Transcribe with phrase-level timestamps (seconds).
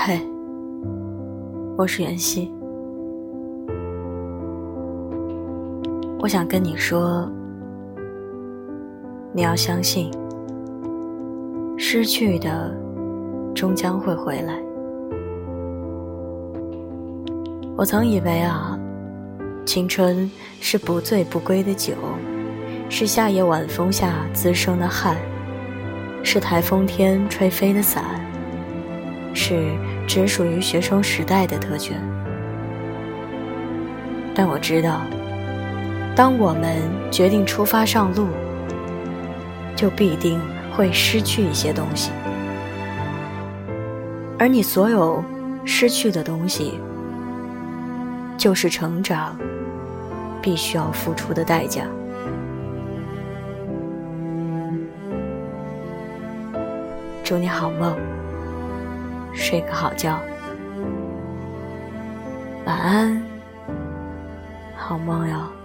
[0.00, 0.16] 嘿，
[1.76, 2.48] 我是袁熙。
[6.20, 7.28] 我想跟你说，
[9.32, 10.08] 你要相信，
[11.76, 12.72] 失去的
[13.52, 14.54] 终将会回来。
[17.76, 18.78] 我曾以为啊，
[19.66, 20.30] 青春
[20.60, 21.94] 是不醉不归的酒，
[22.88, 25.16] 是夏夜晚风下滋生的汗，
[26.22, 28.04] 是台风天吹飞的伞。
[29.34, 29.72] 是
[30.06, 32.00] 只属于学生时代的特权，
[34.34, 35.02] 但我知道，
[36.16, 38.28] 当我们决定出发上路，
[39.76, 40.40] 就必定
[40.72, 42.10] 会失去一些东西，
[44.38, 45.22] 而你所有
[45.64, 46.78] 失去的东西，
[48.36, 49.38] 就是成长
[50.42, 51.84] 必须要付出的代价。
[57.22, 57.94] 祝你好梦。
[59.40, 60.18] 睡个好觉，
[62.66, 63.22] 晚安，
[64.76, 65.57] 好梦哟。